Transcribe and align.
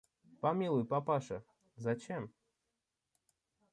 Помилуй, 0.41 0.85
папаша, 0.93 1.39
зачем? 1.75 2.23